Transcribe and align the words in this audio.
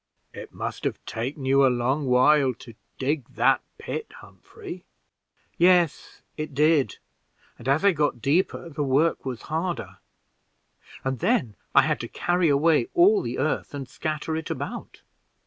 "It 0.33 0.51
must 0.51 0.83
have 0.85 0.99
taken 1.05 1.45
you 1.45 1.63
a 1.63 1.69
long 1.69 2.07
while 2.07 2.55
to 2.55 2.73
dig 2.97 3.29
that 3.35 3.61
pit, 3.77 4.13
Humphrey." 4.19 4.83
"Yes, 5.59 6.23
it 6.37 6.55
did, 6.55 6.97
and 7.59 7.67
as 7.67 7.85
I 7.85 7.91
got 7.91 8.19
deeper 8.19 8.67
the 8.67 8.81
work 8.81 9.23
was 9.25 9.43
harder, 9.43 9.99
and 11.03 11.19
then 11.19 11.55
I 11.75 11.83
had 11.83 11.99
to 11.99 12.07
carry 12.07 12.49
away 12.49 12.87
all 12.95 13.21
the 13.21 13.37
earth 13.37 13.75
and 13.75 13.87
scatter 13.87 14.35
it 14.35 14.49
about. 14.49 15.03